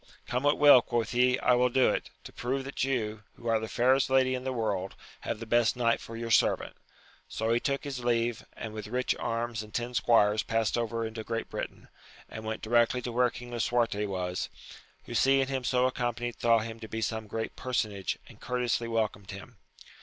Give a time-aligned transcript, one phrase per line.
[0.25, 3.59] Come what will, quoth he, I will do it, to prove that you, who are
[3.59, 6.75] the fairest lady in the world, have the best knight for your servant.
[7.27, 11.23] So he took his leave, and with rich arms and ten squires passed over into
[11.23, 11.87] great Britain,
[12.27, 14.49] and went directly to where King Lisuarte was,
[15.03, 19.07] who seeing him so accompanied thought him to be some great personage, and courteously wel
[19.07, 19.57] comed him.